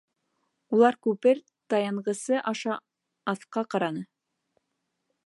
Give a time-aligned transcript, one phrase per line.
[0.77, 1.41] Улар күпер
[1.73, 2.79] таянғысы аша
[3.35, 4.03] аҫҡа ҡараны.